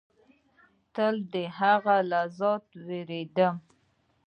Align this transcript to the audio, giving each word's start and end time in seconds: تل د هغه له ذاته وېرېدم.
تل 0.93 1.15
د 1.33 1.35
هغه 1.57 1.95
له 2.09 2.21
ذاته 2.39 2.75
وېرېدم. 2.87 3.55